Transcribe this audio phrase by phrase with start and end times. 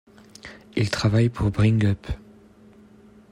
[0.75, 2.07] Il travaille pour Bring Up.